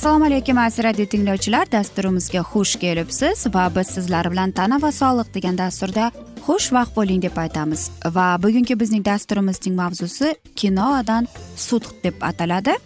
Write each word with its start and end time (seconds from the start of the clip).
assalomu 0.00 0.24
alaykum 0.24 0.58
aziz 0.58 0.84
radio 0.84 1.04
tinglovchilar. 1.06 1.66
Dasturimizga 1.72 2.40
xush 2.52 2.78
kelibsiz 2.80 3.46
va 3.54 3.64
biz 3.76 3.86
sizlar 3.86 4.30
bilan 4.32 4.52
tana 4.52 4.78
va 4.82 4.88
sog'liq 5.00 5.28
degan 5.34 5.58
dasturda 5.58 6.06
xushvaqt 6.46 6.96
bo'ling 6.96 7.20
deb 7.22 7.36
aytamiz. 7.36 7.90
Va 8.16 8.38
bugungi 8.42 8.80
bizning 8.80 9.04
dasturimizning 9.04 9.76
mavzusi 9.82 10.34
kinoadan 10.56 11.28
sud 11.56 11.84
deb 12.04 12.16
ataladi. 12.30 12.78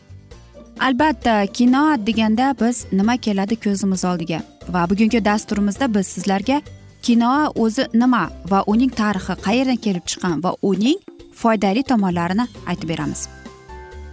Albatta 0.80 1.46
kinoat 1.46 2.06
deganda 2.06 2.50
biz 2.60 2.84
nima 2.92 3.16
keladi 3.16 3.62
ko'zimiz 3.64 4.04
oldiga 4.10 4.42
va 4.68 4.90
bugungi 4.90 5.24
dasturimizda 5.24 5.94
biz 5.94 6.06
sizlarga 6.06 6.60
kinoa 7.02 7.48
o'zi 7.54 7.88
nima 7.94 8.28
va 8.50 8.64
uning 8.66 8.90
tarixi 8.90 9.42
qayerdan 9.46 9.76
kelib 9.76 10.04
chiqqan 10.10 10.42
va 10.44 10.56
uning 10.62 10.98
foydali 11.42 11.82
tomonlarini 11.82 12.46
aytib 12.66 12.88
beramiz. 12.88 13.28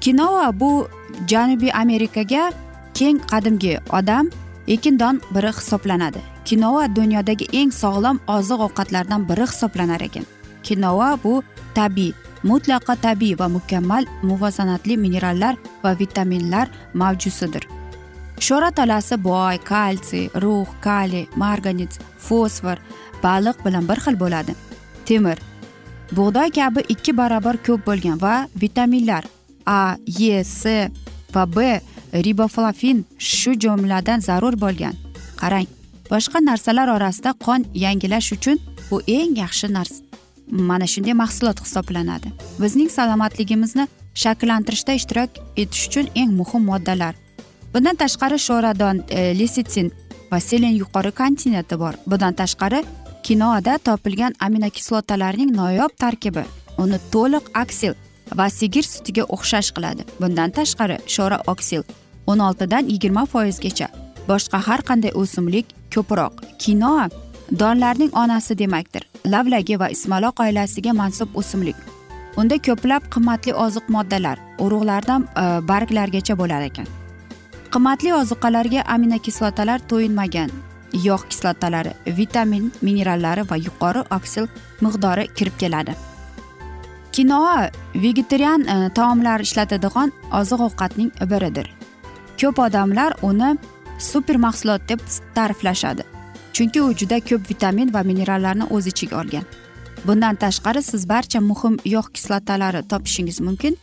Kinoa 0.02 0.60
bu 0.60 0.88
janubiy 1.32 1.74
amerikaga 1.74 2.52
keng 3.02 3.18
qadimgi 3.32 3.74
odam 3.98 4.30
ekindon 4.68 5.22
biri 5.34 5.52
hisoblanadi. 5.58 6.22
Kinoa 6.46 6.84
dunyodagi 6.98 7.48
eng 7.60 7.72
sog'lom 7.82 8.18
oziq 8.36 8.60
ovqatlardan 8.68 9.26
biri 9.30 9.46
hisoblanar 9.52 10.02
ekan. 10.08 10.26
Kinoa 10.66 11.10
bu 11.24 11.34
tabiiy 11.78 12.14
mutlaqo 12.50 12.94
tabiiy 13.06 13.40
va 13.40 13.48
mukammal 13.56 14.06
muvozanatli 14.22 14.98
minerallar 15.04 15.56
va 15.84 15.92
vitaminlar 16.00 16.68
mavjusidir. 16.94 17.64
Sho'ra 18.46 18.70
tolasi 18.78 19.18
boy 19.28 19.58
kalsiy 19.72 20.30
rux 20.44 20.70
kaliy 20.86 21.26
marganец 21.42 21.98
fosfor 22.26 22.78
baliq 23.24 23.58
bilan 23.66 23.88
bir 23.90 24.00
xil 24.06 24.16
bo'ladi. 24.24 24.54
Temir 25.06 25.38
bug'doy 26.18 26.50
kabi 26.58 26.86
ikki 26.94 27.18
barobar 27.18 27.58
ko'p 27.66 27.82
bo'lgan 27.88 28.22
va 28.26 28.36
vitaminlar 28.62 29.24
a 29.66 29.96
e 30.34 30.44
c 30.44 30.92
va 31.34 31.46
b 31.56 31.82
riboflavin 32.14 33.06
shu 33.18 33.54
jumladan 33.60 34.20
zarur 34.20 34.56
bo'lgan. 34.62 34.96
Qarang 35.42 35.68
boshqa 36.12 36.40
narsalar 36.46 36.88
orasida 36.98 37.32
qon 37.46 37.66
yangilash 37.86 38.34
uchun 38.36 38.58
bu 38.90 39.02
eng 39.08 39.36
yaxshi 39.44 39.68
narsa. 39.74 40.04
Mana 40.52 40.88
shunday 40.94 41.14
mahsulot 41.14 41.60
hisoblanadi. 41.66 42.28
Bizning 42.60 42.90
salomatligimizni 42.98 43.88
shakllantirishda 44.24 44.94
ishtirok 45.00 45.30
etish 45.58 45.88
uchun 45.88 46.08
eng 46.16 46.32
muhim 46.40 46.64
moddalar. 46.72 47.16
Bundan 47.74 47.96
tashqari 47.96 48.38
sho'radon 48.48 49.04
e, 49.10 49.40
lisitsin 49.40 49.92
va 50.32 50.40
selen 50.40 50.76
yuqori 50.82 51.12
kontinenti 51.12 51.80
bor. 51.80 51.94
Bundan 52.08 52.34
tashqari 52.34 52.84
kinoada 53.24 53.78
topilgan 53.78 54.34
aminokislotalarning 54.40 55.56
noyob 55.56 55.92
tarkibi. 56.04 56.44
Uni 56.78 57.00
to'liq 57.14 57.46
aksil 57.64 57.94
va 58.38 58.50
sigir 58.50 58.84
sutiga 58.84 59.24
o'xshash 59.36 59.72
qiladi. 59.76 60.04
Bundan 60.22 60.52
tashqari 60.58 60.98
sho'ra 61.16 61.40
oksil 61.48 61.84
o'n 62.32 62.40
oltidan 62.48 62.90
yigirma 62.94 63.26
foizgacha. 63.34 63.88
Boshqa 64.30 64.60
har 64.68 64.82
qanday 64.90 65.12
o'simlik 65.22 65.68
ko'proq. 65.94 66.34
Kinoa 66.64 67.10
donlarning 67.60 68.12
onasi 68.24 68.58
demakdir. 68.58 69.04
Lavlagi 69.26 69.80
va 69.80 69.90
ismaloq 69.96 70.40
oilasiga 70.46 70.94
mansub 70.94 71.36
o'simlik. 71.36 71.76
Unda 72.38 72.58
ko'plab 72.68 73.10
qimmatli 73.14 73.54
oziq 73.66 73.90
moddalar 73.96 74.40
urug'lardan 74.66 75.28
e, 75.28 75.46
barglargacha 75.72 76.38
bo'lar 76.42 76.62
ekan. 76.70 76.88
Qimmatli 77.74 78.14
ozuqalarga 78.14 78.86
aminokislotalar 78.96 79.84
to'yinmagan. 79.92 80.52
Yog' 81.08 81.28
kislotalari 81.32 81.92
vitamin 82.18 82.72
minerallari 82.82 83.44
va 83.52 83.58
yuqori 83.68 84.06
oksil 84.18 84.48
miqdori 84.82 85.28
kirib 85.36 85.60
keladi. 85.60 85.96
Kinoa 87.12 87.70
vegetarian 87.96 88.68
e, 88.68 88.90
taomlar 88.96 89.40
ishlatadigan 89.48 90.12
oziq 90.42 90.68
ovqatning 90.68 91.12
biridir. 91.32 91.68
Ko'p 92.42 92.60
odamlar 92.60 93.14
uni 93.22 93.58
super 94.00 94.36
mahsulot 94.36 94.82
deb 94.90 95.00
ta'riflashadi. 95.36 96.04
Chunki 96.54 96.82
u 96.82 96.94
juda 96.94 97.20
ko'p 97.20 97.50
vitamin 97.50 97.94
va 97.94 98.02
minerallarni 98.04 98.66
o'z 98.76 98.88
ichiga 98.92 99.20
olgan. 99.22 99.46
Bundan 100.06 100.36
tashqari 100.36 100.82
siz 100.82 101.10
barcha 101.10 101.40
muhim 101.42 101.78
yog' 101.86 102.12
kislotalari 102.14 102.82
topishingiz 102.92 103.40
mumkin. 103.48 103.78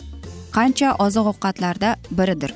Qancha 0.57 0.89
oziq 1.05 1.27
ovqatlarda 1.33 1.91
biridir. 2.19 2.53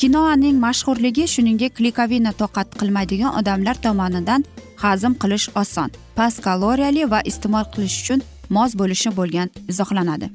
Kinoaning 0.00 0.56
mashhurligi 0.66 1.24
shuningdek 1.34 1.76
klikovina 1.78 2.32
toqat 2.42 2.68
qilmaydigan 2.80 3.36
odamlar 3.40 3.76
tomonidan 3.84 4.44
hazm 4.84 5.12
qilish 5.22 5.46
oson 5.62 5.90
past 6.16 6.42
kaloriyali 6.46 7.10
va 7.12 7.20
iste'mol 7.30 7.66
qilish 7.74 7.96
uchun 8.02 8.20
mos 8.56 8.74
bo'lishi 8.80 9.10
bo'lgan 9.18 9.48
izohlanadi. 9.72 10.28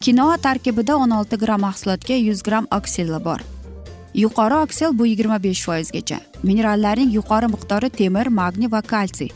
Kinoa 0.00 0.36
tarkibida 0.46 0.96
o'n 0.96 1.10
olti 1.18 1.36
gramm 1.44 1.60
mahsulotga 1.66 2.16
yuz 2.28 2.42
gramm 2.42 2.66
oksilla 2.78 3.24
bor. 3.24 3.40
Yuqori 4.14 4.54
oksil 4.54 4.98
bu 4.98 5.06
yigirma 5.06 5.42
besh 5.42 5.64
foizgacha. 5.66 6.20
Minerallarning 6.42 7.12
yuqori 7.14 7.46
miqdori 7.46 7.90
temir 7.90 8.26
magniy 8.26 8.72
va 8.72 8.82
kalsiy. 8.82 9.30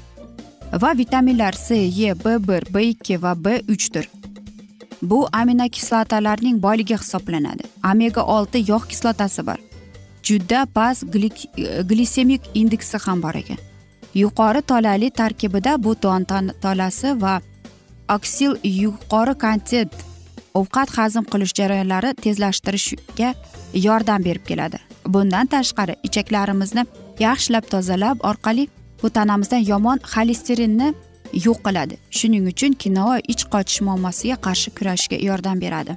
Va 0.72 0.98
vitaminlar 0.98 1.52
c 1.52 1.74
e 2.08 2.14
b 2.24 2.38
bir 2.48 2.74
b 2.74 2.82
ikki 2.90 3.22
va 3.22 3.34
b 3.44 3.60
uchdir 3.69 4.08
bu 5.02 5.28
aminokislotalarning 5.32 6.62
boyligi 6.62 6.96
hisoblanadi. 6.96 7.62
Omega 7.92 8.22
olti 8.22 8.64
yog' 8.69 8.86
kislotasi 8.88 9.46
bor. 9.46 9.58
Juda 10.22 10.66
past 10.74 11.04
e, 11.14 11.82
glisemik 11.82 12.42
indeksi 12.54 12.98
ham 12.98 13.22
bor 13.22 13.34
ekan. 13.34 13.58
Yuqori 14.14 14.62
tolali 14.62 15.10
tarkibida 15.10 15.82
buton 15.84 16.24
tolasi 16.62 17.20
va 17.22 17.40
oksil 18.08 18.56
yuqori 18.64 19.34
kontent 19.34 19.92
ovqat 20.54 20.90
hazm 20.99 21.25
qilish 21.32 21.54
jarayonlari 21.60 22.14
tezlashtirishga 22.25 23.34
yordam 23.87 24.25
berib 24.25 24.44
keladi. 24.50 24.78
Bundan 25.14 25.46
tashqari 25.54 25.94
ichaklarimizni 26.08 26.87
yaxshilab 27.26 27.64
tozalab 27.72 28.16
orqali 28.31 28.69
bu 29.02 29.10
tanamizdan 29.10 29.62
yomon 29.72 29.99
xolesterinni 30.12 30.94
yo'q 31.46 31.58
qiladi. 31.66 31.94
Shuning 32.19 32.46
uchun 32.52 32.72
kinoa 32.82 33.19
ich 33.32 33.44
qochish 33.52 33.81
muammosiga 33.87 34.37
qarshi 34.46 34.70
kurashishga 34.76 35.16
yordam 35.28 35.60
beradi. 35.60 35.96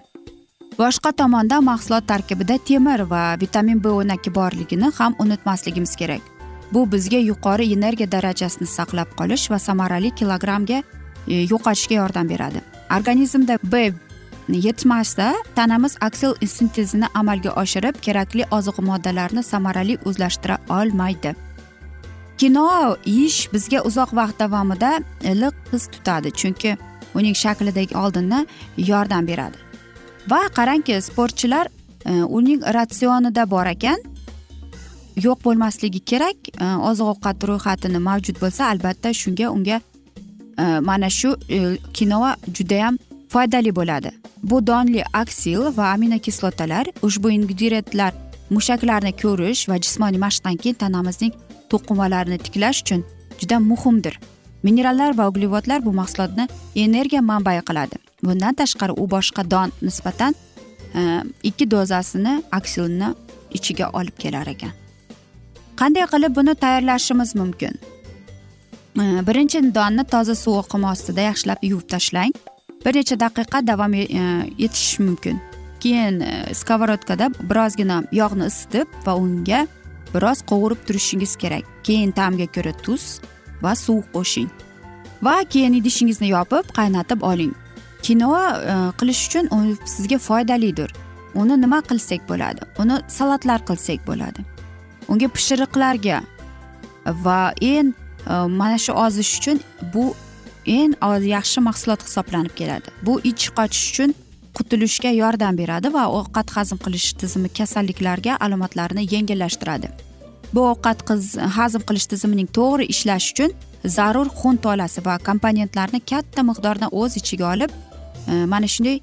Boshqa 0.80 1.12
tomondan 1.12 1.64
mahsulot 1.64 2.08
tarkibida 2.08 2.58
temir 2.58 3.00
va 3.12 3.22
vitamin 3.42 3.84
b 3.84 3.90
o'n 3.90 4.10
ikki 4.16 4.32
borligini 4.36 4.92
ham 4.98 5.16
unutmasligimiz 5.20 5.96
kerak. 5.96 6.22
Bu 6.74 6.92
bizga 6.92 7.18
yuqori 7.18 7.66
energiya 7.74 8.12
darajasini 8.12 8.68
saqlab 8.68 9.10
qolish 9.20 9.52
va 9.52 9.60
samarali 9.60 10.12
kilogrammga 10.20 10.82
e, 11.28 11.36
yo'qotishga 11.52 11.96
yordam 11.96 12.30
beradi. 12.30 12.60
Organizmda 12.98 13.58
b 13.64 13.94
yetmasda 14.50 15.34
tanamiz 15.56 15.98
aksil 16.02 16.36
sintezini 16.48 17.06
amalga 17.14 17.52
oshirib 17.52 17.96
kerakli 18.02 18.46
oziq 18.52 18.80
moddalarni 18.80 19.44
samarali 19.44 19.98
o'zlashtira 20.06 20.58
olmaydi. 20.70 21.36
Kino 22.38 22.96
yeyish 23.06 23.54
bizga 23.54 23.82
uzoq 23.82 24.14
vaqt 24.14 24.40
davomida 24.40 25.00
iliq 25.24 25.56
his 25.72 25.88
tutadi 25.88 26.32
chunki 26.32 26.78
uning 27.16 27.36
shaklidagi 27.36 27.98
oldindan 27.98 28.48
yordam 28.78 29.28
beradi. 29.28 29.58
Va 30.30 30.42
qarangki 30.58 31.02
sportchilar 31.02 31.68
e, 32.06 32.12
uning 32.24 32.62
ratsionida 32.62 33.50
bor 33.50 33.66
ekan. 33.66 33.98
Yo'q 35.16 35.44
bo'lmasligi 35.46 36.00
kerak 36.00 36.38
e, 36.62 36.66
oziq 36.90 37.08
ovqat 37.14 37.48
ro'yxatini 37.50 38.00
mavjud 38.10 38.42
bo'lsa 38.44 38.70
albatta 38.70 39.14
shunga 39.14 39.50
unga 39.50 39.80
e, 40.60 40.80
mana 40.80 41.10
shu 41.10 41.36
kinova 41.94 42.36
judayam 42.54 42.98
foydali 43.36 43.76
bo'ladi. 43.76 44.12
Bu 44.44 44.68
donli 44.68 45.04
aksil 45.14 45.78
va 45.78 45.86
aminokislotalar 45.96 46.86
ushbu 47.08 47.32
ingrediyentlar 47.38 48.14
mushaklarni 48.56 49.12
ko'rish 49.24 49.64
va 49.70 49.76
jismoniy 49.86 50.22
mashqdan 50.26 50.56
keyin 50.62 50.78
tanamizning 50.84 51.34
to'qimalarini 51.72 52.38
tiklash 52.46 52.80
uchun 52.84 53.02
juda 53.42 53.60
muhimdir. 53.72 54.16
Minerallar 54.64 55.18
va 55.18 55.28
uglevodlar 55.32 55.86
bu 55.86 55.94
mahsulotni 56.00 56.48
energiya 56.86 57.22
manbai 57.32 57.58
qiladi. 57.70 57.96
Bundan 58.24 58.54
tashqari 58.62 58.94
u 59.04 59.10
boshqa 59.16 59.50
don 59.52 59.76
nisbatan 59.82 60.34
e, 61.00 61.02
ikki 61.44 61.72
dozasini 61.76 62.34
aksilni 62.60 63.14
ichiga 63.58 63.90
olib 64.00 64.18
kelar 64.24 64.48
ekan. 64.56 64.74
Qanday 65.80 66.06
qilib 66.14 66.36
buni 66.40 66.56
tayyorlashimiz 66.64 67.36
mumkin? 67.42 67.74
E, 69.02 69.04
birinchi 69.28 69.60
donni 69.78 70.04
toza 70.14 70.36
suv 70.44 70.62
oqimi 70.64 70.94
ostida 70.96 71.22
yaxshilab 71.32 71.72
yuvib 71.72 71.90
tashlang. 71.96 72.36
Bir 72.86 72.96
necha 72.96 73.20
daqiqa 73.20 73.68
davom 73.68 73.94
e, 73.94 74.06
etishi 74.60 75.04
mumkin. 75.04 75.42
Keyin 75.80 76.20
e, 76.20 76.54
skоворodkada 76.54 77.30
birozgina 77.50 78.04
yog'ni 78.12 78.48
isitib 78.52 78.88
va 79.06 79.16
unga 79.16 79.66
biroz 80.14 80.42
qovurib 80.50 80.86
turishingiz 80.88 81.36
kerak. 81.36 81.66
Keyin 81.84 82.12
ta'mga 82.12 82.48
ko'ra 82.56 82.74
tuz 82.86 83.20
va 83.62 83.76
suv 83.76 84.04
qo'shing. 84.14 84.50
Va 85.24 85.44
keyin 85.50 85.74
idishingizni 85.74 86.30
yopib 86.30 86.70
qaynatib 86.78 87.26
oling. 87.32 87.54
Kinoa 88.02 88.46
e, 88.74 88.76
qilish 89.00 89.28
uchun 89.28 89.50
u 89.56 89.60
sizga 89.86 90.18
foydalidir. 90.28 90.94
Uni 91.36 91.62
nima 91.62 91.82
qilsak 91.90 92.30
bo'ladi? 92.30 92.62
Uni 92.80 93.02
salatlar 93.08 93.66
qilsak 93.70 94.06
bo'ladi. 94.08 94.46
Unga 95.10 95.28
pishiriqlarga 95.28 96.22
va 97.26 97.40
eng 97.62 97.94
mana 98.60 98.78
shu 98.78 98.94
ozish 98.94 99.40
uchun 99.40 99.60
bu 99.94 100.14
eng 100.66 100.94
yaxshi 101.36 101.60
mahsulot 101.62 102.02
hisoblanib 102.08 102.54
keladi. 102.56 102.90
Bu 103.06 103.20
ich 103.24 103.50
qochish 103.58 103.86
uchun 103.92 104.14
qutulishga 104.58 105.12
yordam 105.12 105.58
beradi 105.58 105.94
va 105.94 106.04
ovqat 106.20 106.50
hazm 106.56 106.78
qilish 106.86 107.14
tizimi 107.22 107.50
kasalliklarga 107.50 108.38
alomatlarini 108.46 109.04
yengillashtiradi. 109.14 109.88
Bu 110.54 110.62
ovqat 110.74 111.00
hazm 111.58 111.82
qilish 111.88 112.08
tizimining 112.12 112.48
to'g'ri 112.58 112.86
ishlashi 112.94 113.34
uchun 113.34 113.52
zarur 113.98 114.28
xun 114.40 114.56
tolasi 114.66 115.06
va 115.08 115.18
komponentlarni 115.28 116.00
katta 116.12 116.42
miqdorda 116.50 116.88
o'z 117.02 117.18
ichiga 117.22 117.46
olib 117.54 117.72
e, 118.32 118.34
mana 118.54 118.68
shunday 118.74 118.98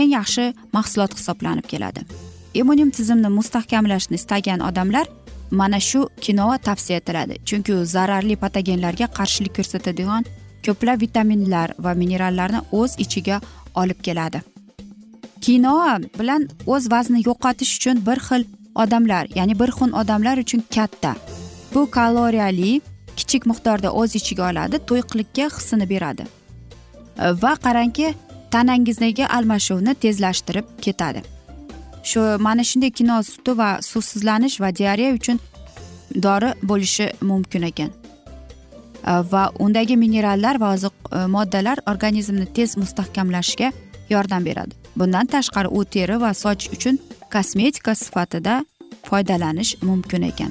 eng 0.00 0.10
yaxshi 0.18 0.44
mahsulot 0.72 1.12
hisoblanib 1.18 1.66
keladi. 1.72 2.00
Immunim 2.60 2.90
tizimni 2.90 3.28
mustahkamlashni 3.38 4.16
istagan 4.20 4.60
odamlar 4.68 5.06
mana 5.50 5.80
shu 5.80 6.08
kinova 6.20 6.58
tavsiya 6.58 6.98
etiladi. 7.00 7.34
Chunki 7.48 7.72
u 7.74 7.84
zararli 7.84 8.36
patogenlarga 8.36 9.06
qarshilik 9.18 9.54
ko'rsatadigan 9.58 10.24
ko'plab 10.66 11.00
vitaminlar 11.00 11.68
va 11.84 11.92
minerallarni 12.00 12.60
o'z 12.80 12.96
ichiga 13.04 13.40
olib 13.74 14.00
keladi. 14.06 14.42
Kinoa 15.40 15.98
bilan 16.18 16.48
o'z 16.66 16.90
vaznini 16.92 17.22
yo'qotish 17.28 17.72
uchun 17.78 18.06
bir 18.08 18.18
xil 18.28 18.42
odamlar 18.82 19.24
ya'ni 19.38 19.54
bir 19.60 19.70
xil 19.78 19.90
odamlar 20.00 20.36
uchun 20.44 20.62
katta. 20.74 21.14
Bu 21.74 21.90
kaloriyali 21.90 22.80
kichik 23.18 23.46
miqdorda 23.50 23.88
o'z 24.00 24.10
ichiga 24.20 24.50
oladi 24.50 24.76
to'yqlikka 24.88 25.46
hissini 25.56 25.86
beradi. 25.92 26.24
Va 27.42 27.52
qarangki 27.64 28.14
tanangizdagi 28.54 29.24
almashuvni 29.36 29.94
tezlashtirib 29.94 30.66
ketadi. 30.84 31.22
Shu 32.10 32.20
mana 32.46 32.62
shunday 32.70 32.90
kino 32.98 33.22
suti 33.22 33.52
va 33.60 33.70
suvsizlanish 33.90 34.56
va 34.62 34.68
diareya 34.80 35.14
uchun 35.18 35.38
dori 36.24 36.50
bo'lishi 36.70 37.06
mumkin 37.30 37.62
ekan. 37.70 37.90
Э, 39.06 39.22
va 39.32 39.50
undagi 39.58 39.96
minerallar 39.96 40.58
va 40.60 40.72
oziq 40.74 40.92
э, 41.12 41.26
moddalar 41.26 41.78
organizmni 41.86 42.46
tez 42.46 42.76
mustahkamlashga 42.76 43.72
yordam 44.10 44.44
beradi. 44.44 44.74
Bundan 44.96 45.26
tashqari 45.26 45.68
u 45.70 45.84
teri 45.84 46.20
va 46.20 46.34
soch 46.34 46.72
uchun 46.74 46.98
kosmetika 47.32 47.94
sifatida 47.94 48.64
foydalanish 49.08 49.76
mumkin 49.82 50.22
ekan. 50.22 50.50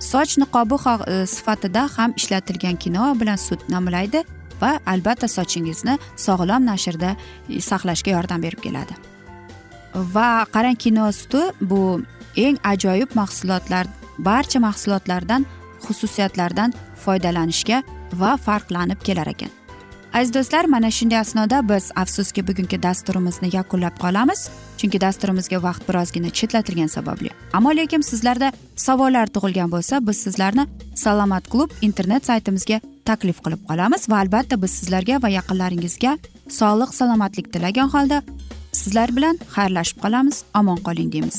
Soch 0.00 0.36
niqobi 0.38 0.76
e, 1.06 1.26
sifatida 1.26 1.88
ham 1.96 2.12
ishlatilgan 2.16 2.76
kino 2.76 3.14
bilan 3.20 3.36
sut 3.36 3.68
namlaydi 3.68 4.22
va 4.60 4.78
albatta 4.86 5.28
sochingizni 5.28 5.98
sog'lom 6.16 6.66
nashrda 6.66 7.16
e, 7.48 7.60
saqlashga 7.60 8.10
yordam 8.10 8.42
berib 8.42 8.60
keladi. 8.60 8.94
Va 9.94 10.46
qarang 10.52 10.76
kino 10.76 11.12
suti 11.12 11.42
bu 11.60 12.02
eng 12.36 12.58
ajoyib 12.64 13.14
mahsulotlar 13.14 13.86
barcha 14.18 14.60
mahsulotlardan 14.60 15.46
xususiyatlardan 15.86 16.74
foydalanishga 17.06 17.82
va 18.20 18.36
farqlanib 18.36 19.00
kelar 19.08 19.28
ekan. 19.34 19.52
Aziz 20.16 20.34
do'stlar 20.34 20.64
mana 20.64 20.90
shunday 20.90 21.18
asnoda 21.18 21.58
biz 21.68 21.90
afsuski 22.02 22.46
bugungi 22.48 22.82
dasturimizni 22.82 23.48
yakunlab 23.56 23.98
qolamiz 24.04 24.40
chunki 24.78 25.00
dasturimizga 25.00 25.58
vaqt 25.62 25.82
birozgina 25.88 26.30
chetlatilgani 26.38 26.88
sababli. 26.88 27.30
Ammo 27.52 27.70
lekin 27.76 28.00
sizlarda 28.10 28.52
savollar 28.86 29.26
tug'ilgan 29.34 29.70
bo'lsa 29.74 30.00
biz 30.06 30.16
sizlarni 30.26 30.66
salomat 30.94 31.50
klub 31.52 31.70
internet 31.82 32.26
saytimizga 32.26 32.80
taklif 33.04 33.42
qilib 33.44 33.62
qolamiz 33.68 34.08
va 34.10 34.22
albatta 34.24 34.62
biz 34.62 34.72
sizlarga 34.78 35.22
va 35.22 35.28
yaqinlaringizga 35.38 36.18
sog'lik 36.60 36.94
salomatlik 37.00 37.52
tilagan 37.52 37.92
holda 37.94 38.22
sizlar 38.72 39.16
bilan 39.16 39.36
xayrlashib 39.56 39.98
qolamiz 40.04 40.44
omon 40.54 40.78
qoling 40.86 41.12
deymiz. 41.12 41.38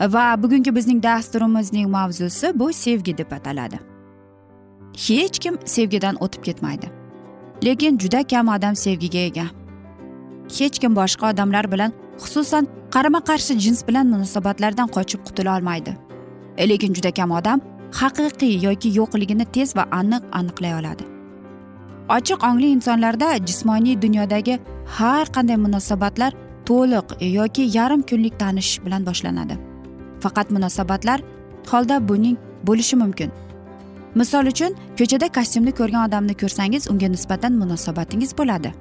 Va 0.00 0.42
bugungi 0.42 0.76
bizning 0.76 1.02
dasturimizning 1.02 1.90
mavzusi 1.90 2.58
bu 2.58 2.72
sevgi 2.72 3.18
deb 3.18 3.32
ataladi. 3.32 3.78
Hech 4.96 5.38
kim 5.38 5.58
sevgidan 5.64 6.16
o'tib 6.20 6.42
ketmaydi. 6.42 6.90
Lekin 7.64 7.98
juda 7.98 8.22
kam 8.26 8.48
odam 8.48 8.76
sevgiga 8.76 9.18
ega. 9.18 9.46
Hech 10.58 10.78
kim 10.78 10.96
boshqa 10.96 11.32
odamlar 11.32 11.72
bilan 11.72 11.92
xususan 12.18 12.66
qarama 12.90 13.20
qarshi 13.20 13.58
jins 13.58 13.88
bilan 13.88 14.06
munosabatlardan 14.06 14.88
qochib 14.88 15.20
qutula 15.26 15.56
olmaydi. 15.56 15.96
E, 16.56 16.68
lekin 16.68 16.94
juda 16.94 17.10
kam 17.10 17.30
odam 17.30 17.60
haqiqiy 17.92 18.64
yoki 18.64 18.88
yo'qligini 18.98 19.44
tez 19.44 19.76
va 19.76 19.84
aniq 19.90 20.22
aniqlay 20.32 20.74
oladi. 20.80 21.04
Ochiq 22.08 22.44
ongli 22.48 22.68
insonlarda 22.70 23.36
jismoniy 23.46 24.02
dunyodagi 24.02 24.58
har 24.98 25.26
qanday 25.36 25.56
munosabatlar 25.56 26.32
to'liq 26.66 27.08
yoki 27.20 27.62
yarim 27.78 28.02
kunlik 28.02 28.38
tanishish 28.38 28.84
bilan 28.84 29.06
boshlanadi. 29.06 29.75
Faqat 30.20 30.50
munosabatlar 30.50 31.20
holda 31.70 32.08
buning 32.08 32.36
bo'lishi 32.66 32.96
mumkin. 32.96 33.30
Misol 34.14 34.46
uchun 34.52 34.72
ko'chada 34.98 35.28
kostyumni 35.36 35.72
ko'rgan 35.78 36.08
odamni 36.08 36.34
ko'rsangiz 36.42 36.90
unga 36.92 37.08
nisbatan 37.14 37.52
munosabatingiz 37.62 38.32
bo'ladi. 38.38 38.72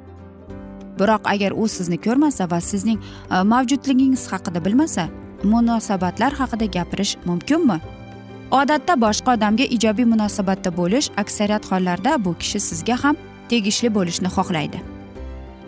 Biroq 1.00 1.28
agar 1.34 1.52
u 1.52 1.68
sizni 1.68 1.98
ko'rmasa 2.06 2.48
va 2.52 2.60
sizning 2.62 3.00
e, 3.32 3.44
mavjudligingiz 3.52 4.24
haqida 4.32 4.66
bilmasa 4.66 5.08
munosabatlar 5.44 6.32
haqida 6.40 6.66
gapirish 6.76 7.14
mumkinmi? 7.26 7.78
Odatda 8.52 8.94
boshqa 9.06 9.36
odamga 9.36 9.66
ijobiy 9.76 10.06
munosabatda 10.14 10.72
bo'lish 10.80 11.10
aksariyat 11.24 11.72
hollarda 11.72 12.26
bu 12.26 12.32
kishi 12.42 12.60
sizga 12.70 12.96
ham 13.04 13.16
tegishli 13.50 13.90
bo'lishni 13.98 14.30
xohlaydi. 14.38 14.80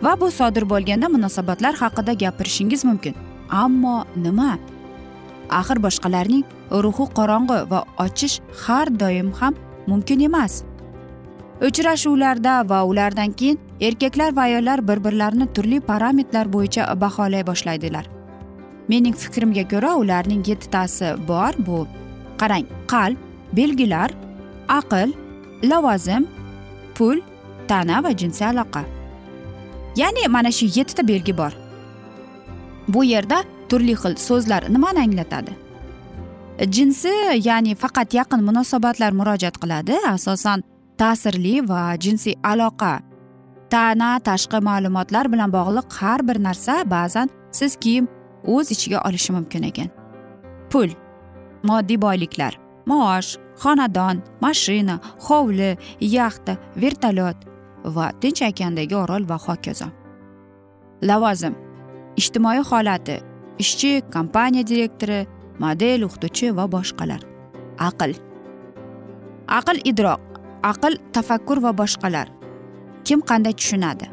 Va 0.02 0.12
bu 0.20 0.30
sodir 0.30 0.64
bo'lganda 0.72 1.08
munosabatlar 1.08 1.74
haqida 1.82 2.12
gapirishingiz 2.24 2.84
mumkin. 2.84 3.14
Ammo 3.50 4.04
nima? 4.16 4.58
Axir 5.50 5.78
boshqalarning 5.82 6.44
ruhi 6.70 7.06
qorong'i 7.18 7.58
va 7.70 7.84
ochish 8.04 8.40
har 8.66 8.86
doim 9.00 9.32
ham 9.40 9.54
mumkin 9.86 10.20
emas. 10.20 10.62
Uchrashuvlarda 11.68 12.68
va 12.70 12.84
ulardan 12.84 13.32
keyin 13.32 13.58
erkaklar 13.80 14.36
va 14.36 14.42
ayollar 14.42 14.88
bir 14.88 15.04
birlarini 15.04 15.46
turli 15.54 15.80
parametrlar 15.80 16.52
bo'yicha 16.52 17.00
baholay 17.00 17.46
boshlaydilar. 17.46 18.04
Mening 18.88 19.14
fikrimga 19.14 19.64
ko'ra 19.68 19.96
ularning 20.02 20.42
yettitasi 20.48 21.08
bor 21.28 21.52
bu. 21.66 21.86
Qarang 22.40 22.66
qalb 22.86 23.18
belgilar 23.52 24.10
aql 24.68 25.12
lavozim 25.62 26.28
pul 26.94 27.20
tana 27.68 28.02
va 28.04 28.10
jinsiy 28.20 28.46
aloqa. 28.46 28.82
Ya'ni 29.96 30.28
mana 30.28 30.50
shu 30.52 30.66
yettita 30.76 31.08
belgi 31.08 31.36
bor. 31.38 31.52
Bu 32.88 33.04
yerda 33.04 33.42
turli 33.70 33.94
xil 34.02 34.14
so'zlar 34.28 34.62
nimani 34.74 35.00
anglatadi? 35.06 35.52
Jinsi 36.74 37.12
ya'ni 37.48 37.74
faqat 37.82 38.14
yaqin 38.18 38.40
munosabatlar 38.48 39.12
murojaat 39.20 39.56
qiladi 39.62 39.94
asosan 40.14 40.64
ta'sirli 41.00 41.54
va 41.70 41.82
jinsiy 42.04 42.34
aloqa. 42.52 42.92
Tana 43.70 44.10
tashqi 44.28 44.58
ma'lumotlar 44.68 45.26
bilan 45.32 45.50
bog'liq 45.58 45.88
har 46.00 46.20
bir 46.28 46.38
narsa 46.46 46.74
ba'zan 46.94 47.28
siz 47.58 47.76
kiyim 47.82 48.08
o'z 48.54 48.72
ichiga 48.74 48.98
olishi 49.08 49.32
mumkin 49.36 49.62
ekan. 49.70 49.88
Pul 50.70 50.90
moddiy 51.68 52.00
boyliklar 52.06 52.58
maosh 52.90 53.30
xonadon 53.62 54.16
mashina 54.42 54.96
hovli 55.26 55.70
yaxta 56.00 56.52
vertolyot 56.82 57.38
va 57.94 58.06
tinch 58.20 58.42
okeandagi 58.50 58.94
orol 59.04 59.28
va 59.30 59.38
hokazo. 59.46 59.88
Lavozim 61.08 61.54
ijtimoiy 62.20 62.62
holati 62.70 63.16
ishchi 63.62 64.02
kompaniya 64.14 64.66
direktori 64.66 65.26
model 65.58 66.06
o'qituvchi 66.06 66.54
va 66.58 66.64
boshqalar. 66.74 67.20
Aql. 67.88 68.12
Aql 69.58 69.78
idroq 69.90 70.22
aql 70.62 70.98
tafakkur 71.12 71.62
va 71.62 71.72
boshqalar. 71.80 72.28
Kim 73.04 73.20
qanday 73.20 73.54
tushunadi? 73.60 74.06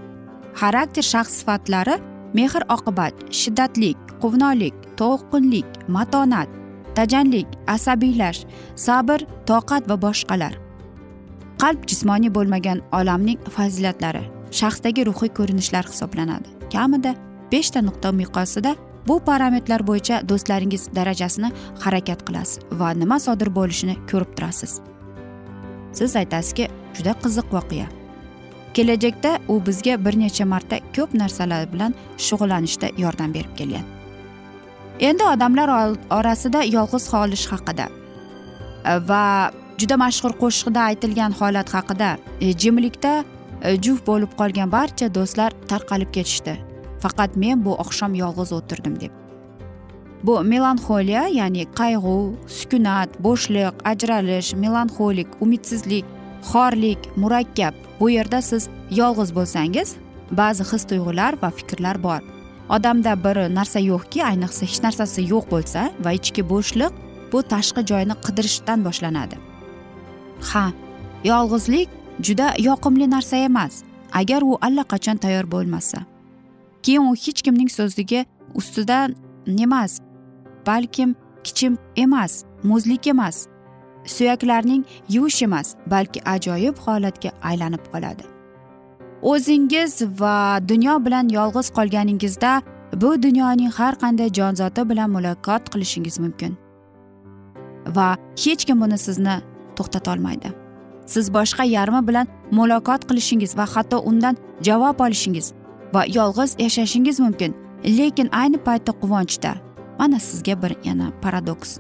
Xarakter 0.60 1.04
shaxs 1.14 1.40
sifatlari 1.40 1.96
mehr 2.38 2.64
oqibat 2.76 3.16
shiddatlik 3.40 3.98
quvnoqlik 4.22 4.76
tovuqqinlik 5.00 5.70
matonat 5.96 6.50
tajanlik 6.98 7.48
asabiylash 7.76 8.46
sabr 8.76 9.20
toqat 9.50 9.84
va 9.90 9.98
boshqalar. 10.06 10.54
Qalb 11.62 11.82
jismoniy 11.90 12.32
bo'lmagan 12.38 12.80
olamning 13.00 13.40
fazilatlari 13.56 14.24
shaxsdagi 14.60 15.06
ruhiy 15.10 15.32
ko'rinishlar 15.38 15.86
hisoblanadi. 15.92 16.50
Kamida 16.74 17.12
beshta 17.52 17.80
nuqta 17.88 18.12
miqyosida 18.22 18.76
bu 19.08 19.20
parametrlar 19.20 19.88
bo'yicha 19.88 20.22
do'stlaringiz 20.30 20.90
darajasini 20.96 21.52
harakat 21.84 22.26
qilasiz 22.28 22.60
va 22.80 22.90
nima 23.02 23.20
sodir 23.20 23.50
bo'lishini 23.56 23.96
ko'rib 24.12 24.32
turasiz. 24.38 24.80
Siz 25.94 26.16
aytasizki 26.16 26.70
juda 26.98 27.14
qiziq 27.24 27.48
voqea. 27.58 27.88
Kelajakda 28.74 29.40
u 29.48 29.66
bizga 29.66 30.06
bir 30.06 30.20
necha 30.20 30.46
marta 30.46 30.80
ko'p 30.96 31.14
narsalar 31.22 31.74
bilan 31.74 31.94
shug'ullanishda 32.18 32.88
yordam 32.98 33.34
berib 33.34 33.54
kelgan. 33.60 33.86
Endi 35.00 35.24
odamlar 35.24 35.70
orasida 36.20 36.64
yolg'iz 36.64 37.06
qolish 37.14 37.46
haqida 37.52 37.88
va 39.10 39.52
juda 39.78 39.96
mashhur 39.98 40.32
qo'shiqda 40.42 40.82
aytilgan 40.90 41.32
holat 41.40 41.74
haqida 41.76 42.10
e, 42.42 42.54
jimlikda 42.62 43.14
e, 43.62 43.76
juft 43.86 44.08
bo'lib 44.08 44.32
qolgan 44.40 44.72
barcha 44.72 45.14
do'stlar 45.18 45.52
tarqalib 45.72 46.12
ketishdi. 46.18 46.56
Faqat 47.04 47.32
men 47.44 47.66
bu 47.66 47.72
oqshom 47.84 48.14
yolg'iz 48.24 48.52
o'tirdim 48.58 48.96
deb. 49.02 49.14
Bu 50.26 50.36
melanxoliya 50.52 51.24
ya'ni 51.40 51.64
qayg'u 51.80 52.18
sukunat 52.58 53.10
bo'shliq 53.26 53.74
ajralish 53.92 54.50
melanxolik 54.64 55.30
umidsizlik 55.44 56.06
xorlik 56.52 57.00
murakkab 57.22 57.74
bu 58.00 58.10
yerda 58.10 58.42
siz 58.42 58.64
yolg'iz 59.02 59.30
bo'lsangiz 59.38 59.90
ba'zi 60.40 60.64
his 60.72 60.84
tuyg'ular 60.90 61.34
va 61.42 61.50
fikrlar 61.58 62.04
bor. 62.04 62.22
Odamda 62.76 63.14
bir 63.26 63.38
narsa 63.58 63.80
yo'qki 63.80 64.24
ayniqsa 64.32 64.66
hech 64.66 64.80
narsasi 64.86 65.22
yo'q 65.34 65.46
bo'lsa 65.54 65.82
va 66.06 66.12
ichki 66.20 66.44
bo'shliq 66.52 66.94
bu 67.32 67.40
tashqi 67.54 67.82
joyni 67.92 68.16
qidirishdan 68.26 68.80
boshlanadi. 68.88 69.36
Ha 70.50 70.66
yolg'izlik 71.32 71.90
juda 72.28 72.48
yoqimli 72.70 73.10
narsa 73.16 73.36
emas. 73.50 73.84
Agar 74.14 74.42
u 74.42 74.58
allaqachon 74.68 75.18
tayyor 75.24 75.52
bo'lmasa. 75.52 75.98
Keyin 76.86 77.06
u 77.12 77.16
hech 77.24 77.42
kimning 77.46 77.70
so'zligi 77.78 78.26
ustidan 78.60 79.16
emas 79.66 80.00
balkim 80.68 81.16
kichim 81.46 81.78
emas 82.04 82.34
muzlik 82.64 83.08
emas 83.14 83.38
suyaklarning 84.16 84.84
yuvish 85.16 85.42
emas 85.48 85.76
balki 85.94 86.20
ajoyib 86.36 86.76
holatga 86.86 87.30
aylanib 87.50 87.84
qoladi. 87.94 88.24
O'zingiz 89.32 89.94
va 90.22 90.36
dunyo 90.70 90.96
bilan 91.06 91.30
yolg'iz 91.38 91.68
qolganingizda 91.78 92.52
bu 93.02 93.10
dunyoning 93.24 93.72
har 93.78 93.94
qanday 94.04 94.30
jonzoti 94.40 94.90
bilan 94.90 95.10
muloqot 95.16 95.64
qilishingiz 95.74 96.20
mumkin. 96.20 96.54
Va 97.96 98.08
hech 98.44 98.66
kim 98.68 98.78
buni 98.82 98.98
sizni 99.08 99.36
to'xtatolmaydi 99.78 100.50
siz 101.06 101.34
boshqa 101.34 101.64
yarmi 101.64 102.08
bilan 102.08 102.28
muloqot 102.52 103.02
qilishingiz 103.10 103.58
va 103.58 103.66
hatto 103.74 103.98
undan 104.10 104.36
javob 104.68 105.00
olishingiz 105.06 105.54
va 105.96 106.04
yolg'iz 106.18 106.52
yashashingiz 106.66 107.20
mumkin. 107.26 107.56
Lekin 107.98 108.30
ayni 108.42 108.58
paytda 108.68 108.92
quvonchda. 109.02 109.52
Mana 110.00 110.20
sizga 110.20 110.56
bir 110.62 110.72
yana 110.88 111.08
paradoks. 111.24 111.72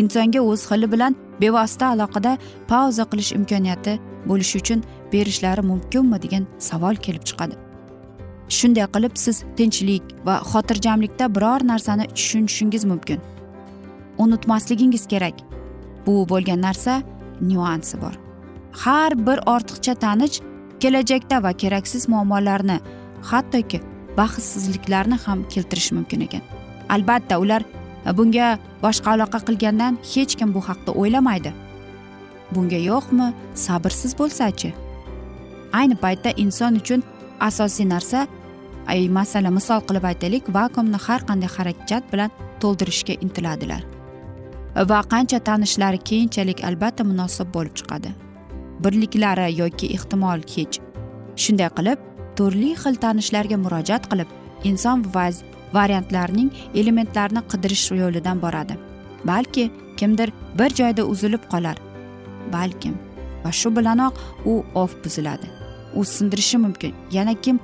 Insonga 0.00 0.40
o'z 0.50 0.62
xili 0.70 0.92
bilan 0.92 1.16
bevosita 1.40 1.86
aloqada 1.94 2.32
pauza 2.68 3.04
qilish 3.10 3.32
imkoniyati 3.38 3.94
bo'lishi 4.28 4.58
uchun 4.62 4.80
berishlari 5.12 5.62
mumkinmi 5.70 6.18
degan 6.24 6.44
savol 6.68 6.96
kelib 7.06 7.24
chiqadi. 7.28 7.54
Shunday 8.56 8.86
qilib 8.94 9.14
siz 9.24 9.36
tinchlik 9.56 10.04
va 10.26 10.34
xotirjamlikda 10.50 11.34
biror 11.36 11.60
narsani 11.70 12.04
tushunishingiz 12.16 12.84
mumkin. 12.84 13.20
Unutmasligingiz 14.18 15.06
kerak. 15.12 15.36
Bu 16.06 16.14
bo'lgan 16.28 16.60
narsa 16.66 17.02
nyuansi 17.40 17.96
bor. 18.02 18.14
Har 18.82 19.12
bir 19.26 19.38
ortiqcha 19.54 19.94
tanish 20.04 20.40
kelajakda 20.80 21.42
va 21.42 21.52
keraksiz 21.52 22.08
muammolarni 22.08 22.78
hattoki 23.22 23.80
baxtsizliklarni 24.18 25.16
ham 25.24 25.44
keltirishi 25.52 25.94
mumkin 25.94 26.20
ekan. 26.26 26.42
Albatta 26.88 27.38
ular 27.38 27.62
bunga 28.18 28.58
boshqa 28.82 29.14
aloqa 29.14 29.38
qilgandan 29.48 29.98
hech 30.12 30.34
kim 30.38 30.54
bu 30.54 30.60
haqda 30.68 30.92
o'ylamaydi. 31.00 31.52
Bunga 32.54 32.80
yo'qmi? 32.90 33.32
Sabrsiz 33.54 34.12
bo'lsachi? 34.20 34.72
Ayni 35.72 35.96
paytda 36.04 36.30
inson 36.44 36.80
uchun 36.80 37.02
asosiy 37.48 37.86
narsa 37.94 38.26
ay 38.86 39.08
masalan 39.18 39.54
misol 39.58 39.80
qilib 39.88 40.04
aytaylik 40.10 40.44
vakuumni 40.58 40.98
har 41.06 41.20
qanday 41.28 41.50
harakat 41.56 42.12
bilan 42.12 42.30
to'ldirishga 42.60 43.14
intiladilar. 43.24 43.82
Va 44.90 45.00
qancha 45.12 45.38
tanishlari 45.48 45.98
keyinchalik 46.08 46.64
albatta 46.68 47.04
munosib 47.04 47.48
bo'lib 47.54 47.74
chiqadi. 47.78 48.10
Birliklari 48.82 49.48
yoki 49.60 49.86
ehtimol 49.96 50.40
hech. 50.54 50.80
Shunday 51.42 51.70
qilib 51.78 52.07
turli 52.38 52.70
xil 52.82 52.96
tanishlarga 53.04 53.56
murojaat 53.64 54.04
qilib 54.10 54.28
inson 54.70 55.04
vaz 55.14 55.42
variantlarning 55.78 56.50
elementlarini 56.80 57.42
qidirish 57.52 57.86
yo'lidan 58.02 58.42
boradi. 58.44 58.74
Balki 59.30 59.64
kimdir 59.98 60.32
bir 60.58 60.70
joyda 60.80 61.02
uzilib 61.12 61.44
qolar 61.52 61.76
balkim 62.52 62.94
va 63.44 63.52
shu 63.60 63.70
bilanoq 63.76 64.14
u 64.52 64.54
of 64.82 64.96
buziladi. 65.04 65.46
U 65.94 66.04
sindirishi 66.04 66.58
mumkin. 66.64 66.94
Yana 67.12 67.34
kim 67.34 67.60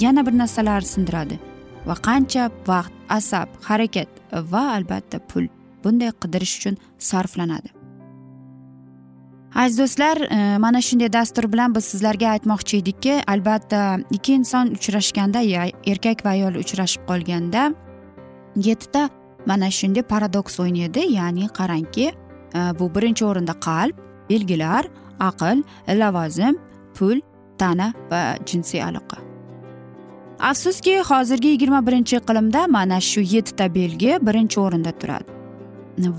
yana 0.00 0.26
bir 0.26 0.38
narsalar 0.38 0.80
sindiradi 0.92 1.38
va 1.86 1.94
qancha 2.08 2.50
vaqt 2.70 2.92
asab 3.18 3.48
harakat 3.68 4.08
va 4.52 4.62
albatta 4.76 5.18
pul 5.30 5.48
bunday 5.84 6.10
qidirish 6.22 6.54
uchun 6.58 6.76
sarflanadi. 6.98 7.73
Aziz 9.54 9.78
do'stlar 9.78 10.16
e, 10.16 10.58
mana 10.58 10.80
shunday 10.82 11.12
dastur 11.12 11.52
bilan 11.52 11.74
biz 11.74 11.84
sizlarga 11.84 12.28
aytmoqchi 12.34 12.76
edikki 12.82 13.14
albatta 13.26 13.98
ikki 14.10 14.34
inson 14.40 14.66
uchrashganda 14.76 15.40
erkak 15.86 16.24
va 16.24 16.30
ayol 16.30 16.54
uchrashib 16.62 17.02
qolganda 17.10 17.72
yettita 18.56 19.08
mana 19.46 19.70
shunday 19.70 20.02
paradoks 20.02 20.60
o'ynaydi. 20.60 21.00
Ya'ni 21.18 21.48
qarangki 21.58 22.06
e, 22.54 22.60
bu 22.78 22.94
birinchi 22.94 23.24
o'rinda 23.24 23.52
qalb 23.68 23.94
belgilar 24.30 24.84
aql 25.20 25.62
lavozim 25.88 26.58
pul 26.94 27.20
tana 27.58 27.92
va 28.10 28.22
jinsiy 28.46 28.82
aloqa. 28.82 29.18
Afsuski 30.40 30.98
hozirgi 31.10 31.48
yigirma 31.48 31.86
birinchi 31.86 32.16
iqlimda 32.16 32.66
mana 32.66 33.00
shu 33.00 33.20
yettita 33.20 33.74
belgi 33.74 34.18
birinchi 34.26 34.60
o'rinda 34.60 34.92
turadi. 35.00 35.30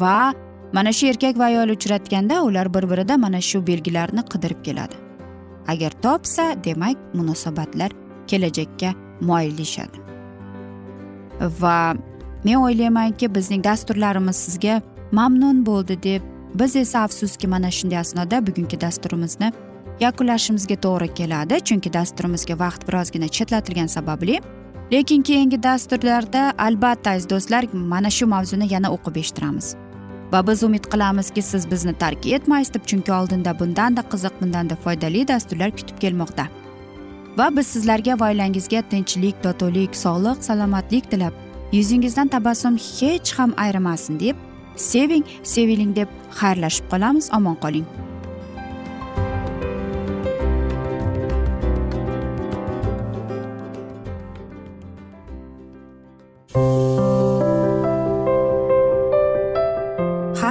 Va 0.01 0.33
mana 0.75 0.91
shu 0.91 1.07
erkak 1.07 1.37
va 1.39 1.45
ayol 1.45 1.69
uchratganda 1.69 2.41
ular 2.43 2.73
bir 2.73 2.89
birida 2.91 3.17
mana 3.17 3.41
shu 3.41 3.67
belgilarni 3.67 4.23
qidirib 4.31 4.63
keladi. 4.63 4.95
Agar 5.67 5.91
topsa 6.05 6.45
demak 6.63 6.97
munosabatlar 7.13 7.91
kelajakka 8.27 8.89
moyillashadi. 9.21 9.97
Va 11.61 11.95
men 12.45 12.55
o'ylaymanki 12.55 13.35
bizning 13.35 13.63
dasturlarimiz 13.63 14.35
sizga 14.35 14.81
mamnun 15.11 15.65
bo'ldi 15.65 16.03
deb 16.03 16.21
biz 16.59 16.75
esa 16.75 16.99
afsuski 16.99 17.47
mana 17.47 17.71
shunday 17.71 17.99
asnoda 17.99 18.47
bugungi 18.47 18.81
dasturimizni 18.81 19.53
yakunlashimizga 19.99 20.75
to'g'ri 20.85 21.13
keladi. 21.13 21.55
Chunki 21.67 21.93
dasturimizga 21.93 22.59
vaqt 22.59 22.87
birozgina 22.87 23.27
chetlatilgani 23.27 23.89
sababli. 23.89 24.39
Lekin 24.91 25.21
keyingi 25.21 25.63
dasturlarda 25.63 26.53
albatta 26.57 27.09
aziz 27.11 27.29
do'stlar 27.29 27.63
mana 27.73 28.09
shu 28.09 28.25
mavzuni 28.27 28.73
yana 28.73 28.91
o'qib 28.95 29.15
eshittiramiz. 29.23 29.75
Va 30.35 30.47
biz 30.47 30.63
umid 30.63 30.85
qilamizki 30.93 31.41
siz 31.41 31.71
bizni 31.71 31.93
tark 31.93 32.25
etmaysiz 32.37 32.73
deb 32.73 32.83
chunki 32.91 33.11
oldinda 33.17 33.51
bundanda 33.59 34.01
qiziq 34.13 34.33
bundanda 34.41 34.75
foydali 34.83 35.27
dasturlar 35.27 35.71
kutib 35.77 35.97
kelmoqda. 36.03 36.45
Va 37.37 37.47
biz 37.57 37.67
sizlarga 37.75 38.19
va 38.19 38.29
oilangizga 38.31 38.81
tinchlik 38.91 39.43
totuvlik 39.45 39.95
sog'lik 40.03 40.43
salomatlik 40.47 41.11
tilab 41.11 41.37
yuzingizdan 41.77 42.27
tabassum 42.35 42.75
hech 42.89 43.31
ham 43.37 43.53
ayrimasin 43.65 44.19
deb 44.19 44.35
seving 44.89 45.23
seviling 45.53 45.95
deb 45.95 46.11
xayrlashib 46.41 46.91
qolamiz. 46.91 47.31
Omon 47.37 47.55
qoling. 47.63 47.87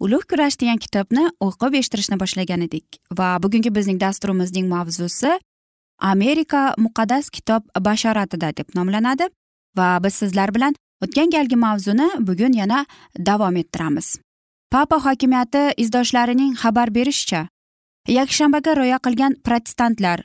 ulug' 0.00 0.26
kurash 0.30 0.56
degan 0.60 0.78
kitobni 0.78 1.24
o'qib 1.46 1.74
eshittirishni 1.80 2.18
boshlagan 2.20 2.64
edik. 2.66 2.98
Va 3.18 3.38
bugungi 3.42 3.70
bizning 3.74 4.00
dasturimizning 4.00 4.68
mavzusi 4.68 5.38
amerika 5.98 6.74
muqaddas 6.78 7.30
kitob 7.30 7.62
bashoratida 7.80 8.52
deb 8.56 8.74
nomlanadi. 8.74 9.28
Va 9.76 9.98
biz 10.04 10.14
sizlar 10.14 10.54
bilan 10.54 10.74
o'tgan 11.04 11.30
galgi 11.30 11.56
mavzuni 11.56 12.08
bugun 12.20 12.52
yana 12.52 12.86
davom 13.18 13.56
ettiramiz. 13.56 14.18
Papa 14.70 14.98
hokimiyati 14.98 15.72
izdoshlarining 15.76 16.54
xabar 16.62 16.90
berishicha 16.94 17.46
yakshanbaga 18.08 18.74
rioya 18.76 18.98
qilgan 19.06 19.36
protestantlar 19.46 20.24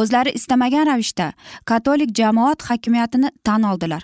o'zlari 0.00 0.30
istamagan 0.38 0.86
ravishda 0.86 1.32
katolik 1.64 2.10
jamoat 2.18 2.62
hokimiyatini 2.70 3.30
tan 3.44 3.62
oldilar. 3.62 4.02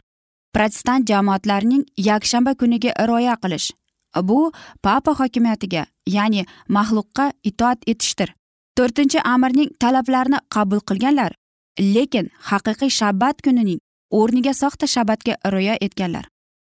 Protestant 0.55 1.09
jamoatlarning 1.09 1.85
yakshanba 1.97 2.55
kuniga 2.55 2.91
rioya 3.09 3.37
qilish 3.43 3.71
bu 4.17 4.53
papa 4.83 5.13
hokimiyatiga 5.21 5.87
ya'ni 6.07 6.47
maxluqqa 6.69 7.33
itoat 7.45 7.79
etishdir. 7.87 8.35
To'rtinchi 8.77 9.21
amirning 9.35 9.71
talablarini 9.81 10.39
qabul 10.55 10.81
qilganlar 10.89 11.33
lekin 11.81 12.31
haqiqiy 12.51 12.91
shabbat 13.01 13.43
kunining 13.43 13.81
o'rniga 14.11 14.55
soxta 14.55 14.87
shabbatga 14.87 15.35
rioya 15.53 15.77
etganlar. 15.81 16.25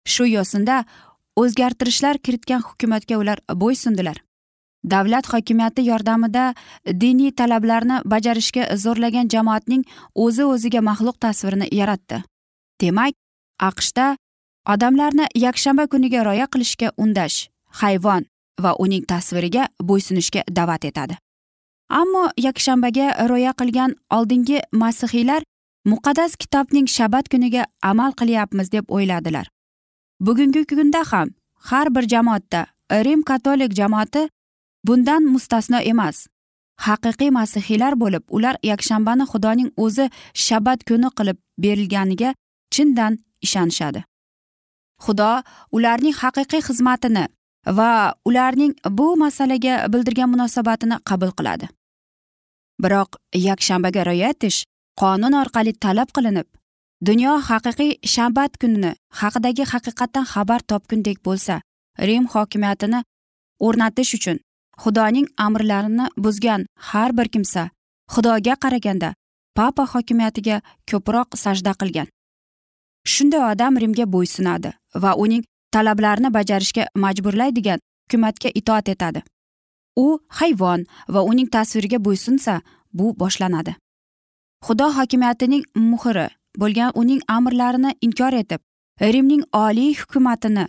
Shu 0.07 0.25
yo'sinda 0.25 0.83
o'zgartirishlar 1.41 2.17
kiritgan 2.25 2.61
hukumatga 2.67 3.15
ular 3.21 3.39
bo'ysundilar 3.61 4.17
davlat 4.83 5.33
hokimiyati 5.33 5.85
yordamida 5.85 6.53
diniy 7.01 7.31
talablarni 7.31 8.01
bajarishga 8.05 8.77
zo'rlagan 8.83 9.29
jamoatning 9.29 9.83
o'zi 10.15 10.45
o'ziga 10.45 10.81
maxluq 10.81 11.17
tasvirini 11.19 11.67
yaratdi. 11.71 12.23
Demak 12.81 13.13
aqshda 13.59 14.17
odamlarni 14.67 15.25
yakshanba 15.35 15.87
kuniga 15.87 16.23
rioya 16.23 16.47
qilishga 16.53 16.91
undash 16.97 17.47
hayvon 17.81 18.25
va 18.63 18.75
uning 18.79 19.05
tasviriga 19.05 19.67
bo'ysunishga 19.83 20.41
da'vat 20.57 20.85
etadi. 20.85 21.17
Ammo 21.89 22.29
yakshanbaga 22.37 23.07
rioya 23.29 23.53
qilgan 23.59 23.95
oldingi 24.17 24.59
masihiylar 24.71 25.43
muqaddas 25.85 26.35
kitobning 26.37 26.87
shabat 26.87 27.29
kuniga 27.29 27.65
amal 27.81 28.11
qilyapmiz 28.19 28.71
deb 28.71 28.85
o'yladilar. 28.89 29.47
Bugungi 30.19 30.65
kunda 30.65 31.03
ham 31.11 31.29
har 31.69 31.95
bir 31.95 32.07
jamoatda 32.13 32.65
rim 33.05 33.23
katolik 33.23 33.73
jamoati 33.73 34.29
bundan 34.87 35.23
mustasno 35.23 35.79
emas. 35.91 36.27
Haqiqiy 36.85 37.29
masihiylar 37.29 37.93
bo'lib 38.03 38.23
ular 38.29 38.55
yakshanbani 38.63 39.25
xudoning 39.31 39.69
o'zi 39.77 40.09
shabat 40.33 40.79
kuni 40.87 41.09
qilib 41.17 41.37
berilganiga 41.63 42.33
chindan 42.73 43.17
ishonishadi. 43.41 44.03
Xudo 45.05 45.31
ularning 45.75 46.15
haqiqiy 46.21 46.61
xizmatini 46.67 47.25
va 47.77 47.91
ularning 48.29 48.73
bu 48.97 49.07
masalaga 49.23 49.73
bildirgan 49.91 50.29
munosabatini 50.33 50.97
qabul 51.09 51.31
qiladi. 51.37 51.67
Biroq 52.81 53.09
yakshanbaga 53.47 54.01
rioya 54.09 54.29
etish 54.33 54.59
qonun 55.01 55.33
orqali 55.41 55.73
talab 55.83 56.09
qilinib 56.15 56.47
dunyo 57.07 57.33
haqiqiy 57.49 57.91
shanbat 58.13 58.51
kunini 58.61 58.91
haqidagi 59.19 59.63
haqiqatdan 59.73 60.25
xabar 60.33 60.61
topgundek 60.71 61.17
bo'lsa 61.27 61.55
rim 62.07 62.25
hokimiyatini 62.33 62.99
o'rnatish 63.65 64.13
uchun 64.17 64.37
xudoning 64.83 65.27
amrlarini 65.45 66.05
buzgan 66.23 66.61
har 66.89 67.09
bir 67.17 67.27
kimsa 67.33 67.63
xudoga 68.13 68.55
qaraganda 68.63 69.09
papa 69.57 69.83
hokimiyatiga 69.93 70.57
ko'proq 70.89 71.29
sajda 71.43 71.73
qilgan. 71.81 72.07
Shunday 73.05 73.43
odam 73.51 73.77
rimga 73.83 74.05
bo'ysunadi 74.15 74.73
va 75.03 75.11
uning 75.23 75.43
talablarini 75.73 76.33
bajarishga 76.37 76.87
majburlaydigan 76.95 77.79
hukumatga 78.03 78.49
itoat 78.55 78.89
etadi. 78.89 79.23
U 79.97 80.19
hayvon 80.39 80.85
va 81.09 81.21
uning 81.21 81.49
tasviriga 81.55 81.97
bo'ysunsa 82.05 82.61
bu 82.93 83.15
boshlanadi. 83.19 83.75
Xudo 84.65 84.87
hokimiyatining 84.97 85.63
muhri 85.75 86.27
bo'lgan 86.61 86.91
uning 87.01 87.21
amrlarini 87.27 87.91
inkor 88.01 88.33
etib 88.33 88.61
rimning 89.13 89.43
oliy 89.53 89.93
hukumatini 90.01 90.65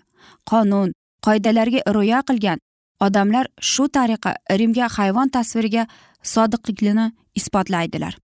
qonun 0.51 0.93
qoidalarga 1.27 1.81
rioya 1.95 2.21
qilgan 2.29 2.59
odamlar 3.07 3.47
shu 3.71 3.85
tariqa 3.97 4.35
rimga 4.61 4.89
hayvon 4.97 5.29
tasviriga 5.37 5.87
sodiqlikni 6.35 7.07
isbotlaydilar. 7.39 8.22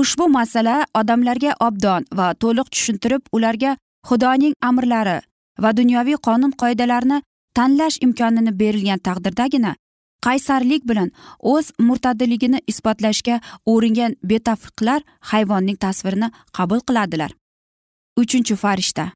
Ushbu 0.00 0.28
masala 0.28 0.76
odamlarga 1.00 1.52
obdon 1.68 2.04
va 2.18 2.26
to'liq 2.42 2.68
tushuntirib 2.74 3.22
ularga 3.36 3.72
xudoning 4.08 4.54
amrlari 4.68 5.18
va 5.62 5.70
dunyoviy 5.80 6.18
qonun 6.26 6.52
qoidalarini 6.62 7.18
tanlash 7.56 7.96
imkonini 8.06 8.52
berilgan 8.60 9.00
taqdirdagina 9.08 9.72
qaysarlik 10.26 10.82
bilan 10.90 11.10
o'z 11.52 11.66
murtadiligini 11.88 12.60
isbotlashga 12.72 13.36
uringan 13.74 14.16
betafiqlar 14.30 15.00
hayvonning 15.30 15.78
tasvirini 15.84 16.28
qabul 16.56 16.80
qiladilar. 16.88 17.30
Uchinchi 18.20 18.56
farishta 18.62 19.06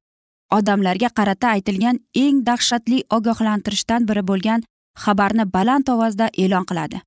odamlarga 0.59 1.09
qarata 1.19 1.53
aytilgan 1.57 2.01
eng 2.25 2.41
dahshatli 2.49 2.99
ogohlantirishdan 3.17 4.09
biri 4.09 4.23
bo'lgan 4.31 4.67
xabarni 5.05 5.45
baland 5.55 5.87
ovozda 5.95 6.27
e'lon 6.43 6.65
qiladi. 6.71 7.01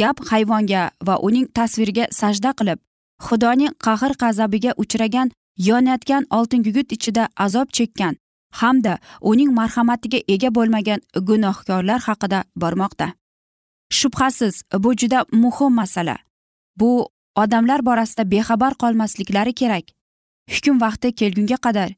Gap 0.00 0.16
hayvonga 0.30 0.82
va 1.06 1.14
uning 1.26 1.46
tasviriga 1.56 2.04
sajda 2.20 2.50
qilib 2.58 2.78
xudoning 3.26 3.72
qahr 3.84 4.12
g'azabiga 4.20 4.72
uchragan 4.82 5.30
yonayotgan 5.68 6.26
oltin 6.36 6.62
gugut 6.66 6.92
ichida 6.96 7.28
azob 7.44 7.68
chekkan 7.76 8.14
hamda 8.60 8.98
uning 9.30 9.50
marhamatiga 9.60 10.20
ega 10.34 10.50
bo'lmagan 10.56 11.00
gunohkorlar 11.28 12.00
haqida 12.08 12.44
bormoqda. 12.56 13.08
Shubhasiz 13.98 14.62
bu 14.84 14.90
juda 15.00 15.24
muhim 15.32 15.72
masala. 15.80 16.16
Bu 16.76 17.08
odamlar 17.42 17.86
borasida 17.86 18.30
bexabar 18.30 18.72
qolmasliklari 18.82 19.52
kerak. 19.60 19.86
Hukm 20.52 20.80
vaqti 20.84 21.12
kelgunga 21.20 21.58
qadar 21.66 21.90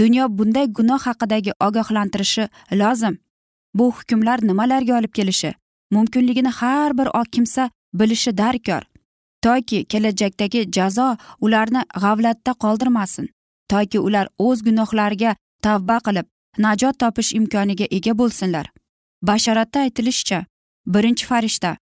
dunyo 0.00 0.24
bunday 0.38 0.66
gunoh 0.78 1.00
haqidagi 1.08 1.52
ogohlantirishi 1.66 2.48
lozim. 2.72 3.18
Bu 3.74 3.92
hukmlar 3.96 4.38
nimalarga 4.48 4.98
olib 4.98 5.12
kelishi? 5.18 5.54
Mumkinligini 5.90 6.48
har 6.48 6.98
bir 6.98 7.08
kimsa 7.32 7.70
bilishi 7.94 8.38
darkor. 8.38 8.82
Toki 9.42 9.84
kelajakdagi 9.84 10.70
jazo 10.72 11.16
ularni 11.40 11.82
g'avlatda 12.02 12.52
qoldirmasin. 12.62 13.28
Toki 13.68 13.98
ular 13.98 14.26
o'z 14.38 14.62
gunohlariga 14.62 15.36
tavba 15.62 15.98
qilib 16.06 16.26
najot 16.58 16.98
topish 16.98 17.34
imkoniga 17.34 17.86
ega 17.90 18.12
bo'lsinlar. 18.18 18.66
Basharatda 19.22 19.80
aytilishicha 19.80 20.44
birinchi 20.86 21.26
farishta 21.26 21.76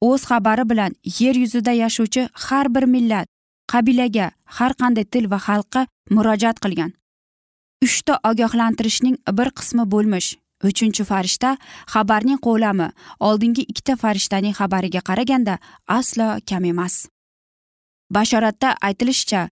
o'z 0.00 0.22
xabari 0.30 0.64
bilan 0.70 0.92
yer 1.20 1.34
yuzida 1.42 1.72
yashovchi 1.82 2.28
har 2.44 2.66
bir 2.74 2.84
millat 2.94 3.26
qabilaga 3.72 4.30
har 4.56 4.72
qanday 4.80 5.04
til 5.12 5.24
va 5.32 5.38
xalqqa 5.46 5.86
murojaat 6.14 6.58
qilgan. 6.64 6.90
Uchta 7.84 8.14
ogohlantirishning 8.30 9.16
bir 9.38 9.48
qismi 9.58 9.84
bo'lmish. 9.92 10.28
Uchinchi 10.64 11.04
farishta 11.04 11.56
xabarning 11.92 12.38
qo'lami 12.46 12.88
oldingi 13.28 13.62
ikkita 13.70 13.96
farishtaning 14.02 14.54
xabariga 14.60 15.00
qaraganda 15.08 15.58
aslo 15.98 16.28
kam 16.48 16.64
emas. 16.64 17.08
Bashoratda 18.14 18.76
aytilishicha 18.88 19.48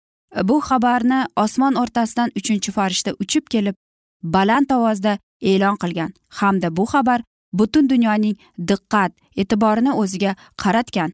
bu 0.49 0.61
xabarni 0.69 1.19
osmon 1.37 1.75
o'rtasidan 1.83 2.31
uchinchi 2.39 2.71
farishta 2.73 3.11
uchib 3.23 3.45
kelib 3.53 3.77
baland 4.23 4.71
ovozda 4.77 5.19
e'lon 5.51 5.77
qilgan 5.83 6.11
hamda 6.39 6.77
bu 6.77 6.85
xabar 6.93 7.21
butun 7.59 7.89
dunyoning 7.93 8.37
diqqat 8.69 9.13
e'tiborini 9.37 9.93
o'ziga 10.03 10.33
qaratgan. 10.63 11.11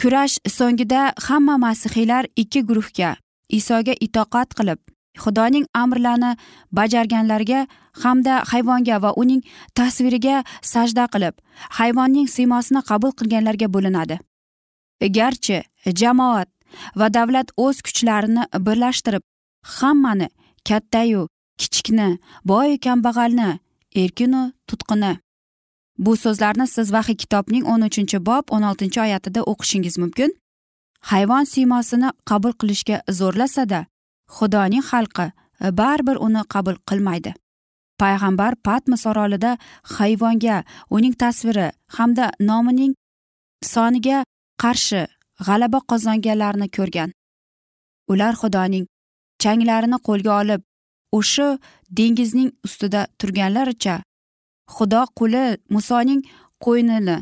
Kurash 0.00 0.36
so'ngida 0.58 1.00
hamma 1.26 1.56
masihiylar 1.64 2.24
ikki 2.42 2.60
guruhga 2.68 3.10
isoga 3.58 3.94
itoqat 4.06 4.48
qilib 4.58 4.80
xudoning 5.18 5.66
amrlarini 5.74 6.36
bajarganlarga 6.72 7.66
hamda 8.02 8.42
hayvonga 8.52 9.02
va 9.02 9.12
uning 9.22 9.42
tasviriga 9.74 10.44
sajda 10.62 11.04
qilib 11.14 11.34
hayvonning 11.78 12.28
siymosini 12.36 12.82
qabul 12.90 13.12
qilganlarga 13.18 13.68
bo'linadi. 13.74 14.18
Garchi 15.16 15.62
jamoat 16.00 16.48
va 16.96 17.06
davlat 17.16 17.48
o'z 17.56 17.82
kuchlarini 17.86 18.44
birlashtirib 18.66 19.22
hammani 19.78 20.28
kattayu 20.68 21.28
kichikni 21.60 22.08
boyu 22.44 22.78
kambag'alni 22.86 23.50
erkinu 24.02 24.42
tutqini 24.68 25.12
bu 25.98 26.16
so'zlarni 26.16 26.66
siz 26.66 26.92
vahiy 26.92 27.16
kitobning 27.22 27.64
o'n 27.72 27.82
uchinchi 27.88 28.18
bob 28.28 28.44
o'n 28.54 28.62
oltinchi 28.70 29.00
oyatida 29.00 29.40
o'qishingiz 29.50 29.98
mumkin. 30.02 30.30
Hayvon 31.10 31.44
siymosini 31.44 32.08
qabul 32.30 32.52
qilishga 32.60 32.96
zo'rlasada 33.18 33.86
xudoning 34.36 34.84
xalqi 34.90 35.26
e, 35.64 35.66
baribir 35.80 36.16
uni 36.26 36.42
qabul 36.54 36.76
qilmaydi. 36.88 37.32
Payg'ambar 38.00 38.52
patmos 38.66 39.06
orolida 39.10 39.52
hayvonga 39.96 40.56
uning 40.96 41.14
tasviri 41.22 41.68
hamda 41.96 42.26
nomining 42.48 42.92
soniga 43.72 44.18
qarshi 44.62 45.02
g'alaba 45.46 45.78
qozonganlarni 45.90 46.68
ko'rgan. 46.76 47.10
Ular 48.12 48.34
xudoning 48.42 48.84
changlarini 49.42 49.98
qo'lga 50.08 50.32
olib 50.42 50.62
o'sha 51.18 51.48
dengizning 51.98 52.50
ustida 52.66 53.00
turganlaricha 53.18 53.96
xudo 54.74 55.02
quli 55.18 55.44
musoning 55.74 56.20
qo'ynini 56.64 57.16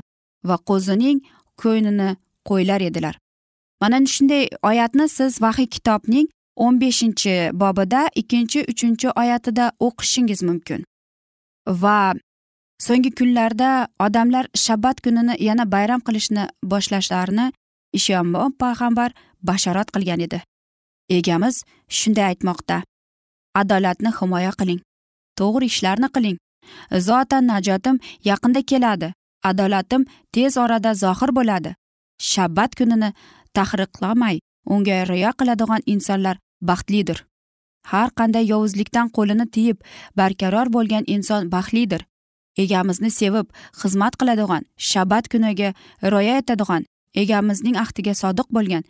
va 0.48 0.56
qo'zining 0.68 1.18
ko'ynini 1.62 2.08
qo'ylar 2.48 2.80
edilar. 2.88 3.14
Mana 3.80 3.98
shunday 4.14 4.44
oyatni 4.70 5.06
siz 5.08 5.32
vahiy 5.44 5.68
kitobning 5.76 6.26
o'n 6.56 6.80
beshinchi 6.80 7.34
bobida 7.52 8.08
ikkinchi 8.20 8.64
uchinchi 8.72 9.08
oyatida 9.22 9.72
o'qishingiz 9.86 10.42
mumkin. 10.48 10.84
Va 11.66 12.14
so'nggi 12.86 13.10
kunlarda 13.18 13.88
odamlar 14.06 14.46
shabbat 14.64 15.00
kunini 15.04 15.34
yana 15.48 15.64
bayram 15.74 16.00
qilishni 16.06 16.44
boshlashlarini 16.72 17.46
ishonbon 17.98 18.50
payg'ambar 18.60 19.10
bashorat 19.48 19.88
qilgan 19.94 20.20
edi. 20.26 20.40
Egamiz 21.16 21.64
shunday 21.98 22.26
aytmoqda 22.32 22.82
adolatni 23.60 24.10
himoya 24.18 24.52
qiling 24.60 24.80
to'g'ri 25.38 25.66
ishlarni 25.72 26.08
qiling. 26.16 26.38
Zotan 27.06 27.44
najotim 27.52 27.96
yaqinda 28.30 28.60
keladi 28.70 29.08
adolatim 29.50 30.02
tez 30.32 30.56
orada 30.64 30.94
zohir 30.94 31.30
bo'ladi. 31.38 31.74
Shabbat 32.32 32.70
kunini 32.78 33.10
tahriqlamay 33.56 34.36
unga 34.66 35.04
rioya 35.08 35.32
qiladigan 35.38 35.82
insonlar 35.86 36.36
baxtlidir. 36.60 37.26
Har 37.90 38.10
qanday 38.18 38.44
yovuzlikdan 38.52 39.08
qo'lini 39.16 39.46
tiyib 39.54 39.78
barqaror 40.16 40.68
bo'lgan 40.76 41.04
inson 41.06 41.50
baxtlidir. 41.54 42.06
Egamizni 42.56 43.10
sevib 43.10 43.46
xizmat 43.80 44.16
qiladigan 44.20 44.64
shabbat 44.76 45.28
kuniga 45.32 45.74
rioya 46.02 46.38
etadigan 46.42 46.84
egamizning 47.14 47.76
ahdiga 47.76 48.14
sodiq 48.22 48.48
bo'lgan 48.56 48.84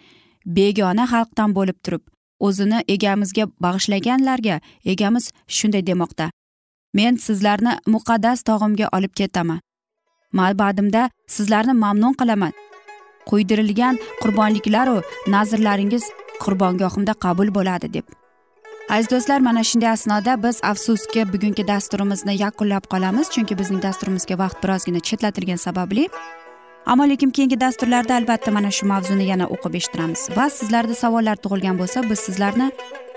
begona 0.57 1.05
xalqdan 1.13 1.55
bo'lib 1.59 1.79
turib 1.85 2.03
o'zini 2.47 2.83
egamizga 2.95 3.45
bag'ishlaganlarga 3.65 4.61
egamiz 4.93 5.31
shunday 5.57 5.87
demoqda. 5.87 6.31
Men 6.95 7.17
sizlarni 7.27 7.77
muqaddas 7.95 8.43
tog'imga 8.49 8.89
olib 8.97 9.13
ketaman. 9.21 9.61
Mabadimda 10.33 11.11
sizlarni 11.27 11.75
mamnun 11.85 12.15
qilaman. 12.21 12.53
Qo'ydirilgan 13.31 14.01
qurbonliklaru 14.23 14.97
nazrlaringiz 15.35 16.05
qurbongohimda 16.45 17.15
qabul 17.25 17.55
bo'ladi 17.59 17.93
deb. 17.97 18.07
Aziz 18.91 19.11
do'stlar 19.11 19.41
mana 19.41 19.63
shunday 19.71 19.91
asnoda 19.97 20.33
biz 20.43 20.57
afsuski 20.71 21.33
bugungi 21.33 21.65
dasturimizni 21.73 22.35
yakunlab 22.45 22.85
qolamiz 22.93 23.27
chunki 23.35 23.59
bizning 23.61 23.83
dasturimizga 23.83 24.39
vaqt 24.43 24.59
birozgina 24.65 25.01
chetlatilgani 25.09 25.59
sababli. 25.67 26.09
Ammo 26.87 27.05
lekin 27.09 27.31
keyingi 27.31 27.61
dasturlarda 27.61 28.17
albatta 28.17 28.51
mana 28.51 28.71
shu 28.71 28.87
mavzuni 28.93 29.27
yana 29.33 29.47
o'qib 29.55 29.75
eshittiramiz 29.81 30.23
va 30.37 30.51
sizlarda 30.59 30.95
savollar 31.03 31.37
tug'ilgan 31.45 31.79
bo'lsa 31.81 32.03
biz 32.11 32.19
sizlarni 32.27 32.69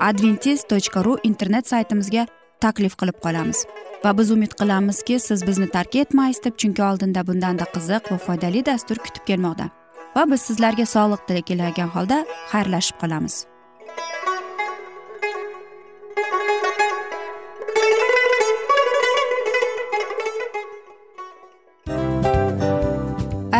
adventis 0.09 0.63
tochka 0.71 1.05
ru 1.05 1.17
internet 1.29 1.65
saytimizga 1.73 2.27
taklif 2.61 2.93
qilib 2.99 3.17
qolamiz. 3.25 3.65
Va 4.05 4.17
biz 4.17 4.31
umid 4.35 4.53
qilamizki 4.59 5.19
siz 5.27 5.47
bizni 5.47 5.67
tark 5.75 5.95
etmaysiz 5.95 6.43
deb 6.45 6.59
chunki 6.61 6.83
oldinda 6.89 7.27
bundanda 7.27 7.65
qiziq 7.75 8.11
va 8.11 8.17
foydali 8.27 8.65
dastur 8.65 8.97
kutib 9.05 9.25
kelmoqda. 9.29 9.82
Va 10.15 10.23
biz 10.31 10.41
sizlarga 10.47 10.85
sog'liq 10.95 11.21
tilagan 11.49 11.89
holda 11.95 12.17
xayrlashib 12.51 12.97
qolamiz. 13.01 13.35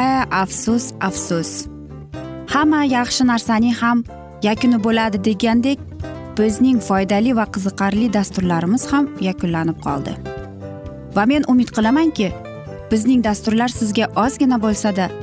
A 0.04 0.08
afsus 0.44 0.86
afsus. 1.10 1.52
Hamma 2.54 2.82
yaxshi 2.98 3.24
narsaning 3.32 3.76
ham 3.82 4.04
yakuni 4.48 4.78
bo'ladi 4.86 5.18
degandek 5.30 5.80
bizning 6.38 6.80
foydali 6.88 7.36
va 7.40 7.46
qiziqarli 7.56 8.08
dasturlarimiz 8.18 8.84
ham 8.92 9.10
yakunlanib 9.28 9.78
qoldi. 9.86 10.14
Va 11.16 11.24
men 11.32 11.44
umid 11.54 11.70
qilamanki 11.76 12.32
bizning 12.92 13.22
dasturlar 13.28 13.70
sizga 13.80 14.06
ozgina 14.24 14.58
bo'lsada 14.66 15.06